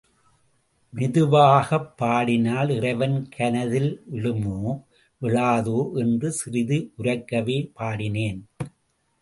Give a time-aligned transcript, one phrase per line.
[0.93, 4.57] மெதுவாகப்பாடினால் இறைவன் கனதில் விழுமோ
[5.21, 8.41] விழாதோ என்று சிறிது உரக்கவே பாடினேன்.